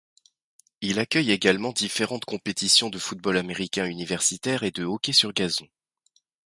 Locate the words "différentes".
1.73-2.25